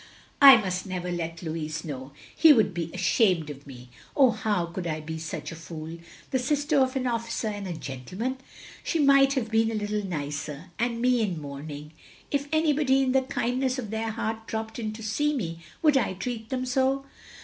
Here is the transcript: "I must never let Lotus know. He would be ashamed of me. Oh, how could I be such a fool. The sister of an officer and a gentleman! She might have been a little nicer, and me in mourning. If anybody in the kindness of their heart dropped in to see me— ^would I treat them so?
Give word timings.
"I 0.51 0.57
must 0.57 0.87
never 0.87 1.11
let 1.11 1.43
Lotus 1.43 1.85
know. 1.85 2.11
He 2.35 2.51
would 2.53 2.73
be 2.73 2.89
ashamed 2.91 3.51
of 3.51 3.67
me. 3.67 3.89
Oh, 4.17 4.31
how 4.31 4.65
could 4.65 4.87
I 4.87 4.99
be 4.99 5.19
such 5.19 5.51
a 5.51 5.55
fool. 5.55 5.99
The 6.31 6.39
sister 6.39 6.79
of 6.79 6.95
an 6.95 7.05
officer 7.05 7.49
and 7.49 7.67
a 7.67 7.73
gentleman! 7.73 8.37
She 8.83 8.97
might 8.97 9.33
have 9.33 9.51
been 9.51 9.69
a 9.69 9.75
little 9.75 10.03
nicer, 10.03 10.71
and 10.79 11.03
me 11.03 11.21
in 11.21 11.39
mourning. 11.39 11.91
If 12.31 12.47
anybody 12.51 13.03
in 13.03 13.11
the 13.11 13.21
kindness 13.21 13.77
of 13.77 13.91
their 13.91 14.09
heart 14.09 14.47
dropped 14.47 14.79
in 14.79 14.91
to 14.93 15.03
see 15.03 15.35
me— 15.35 15.59
^would 15.83 15.95
I 15.97 16.15
treat 16.15 16.49
them 16.49 16.65
so? 16.65 17.05